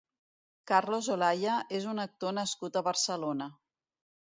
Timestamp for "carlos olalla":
0.71-1.59